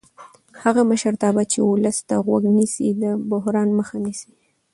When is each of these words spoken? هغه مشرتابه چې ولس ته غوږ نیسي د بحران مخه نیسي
هغه 0.63 0.81
مشرتابه 0.91 1.43
چې 1.51 1.59
ولس 1.61 1.97
ته 2.07 2.15
غوږ 2.25 2.43
نیسي 2.55 2.87
د 3.01 3.03
بحران 3.29 3.69
مخه 3.79 3.97
نیسي 4.03 4.31